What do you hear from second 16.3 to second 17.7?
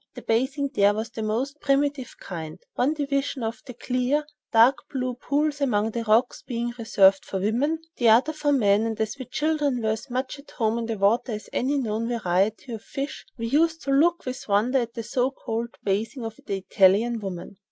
the Italian women.